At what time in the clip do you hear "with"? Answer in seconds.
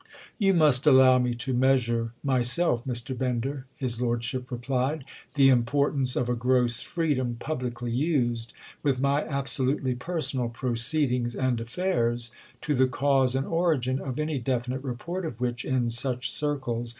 8.81-8.99